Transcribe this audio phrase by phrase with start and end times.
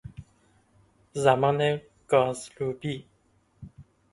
[1.23, 1.57] زمان
[2.09, 3.05] گازروبی